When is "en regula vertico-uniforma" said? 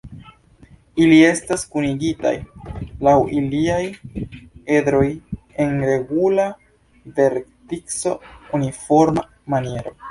5.67-9.31